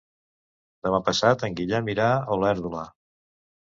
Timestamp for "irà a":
1.97-2.21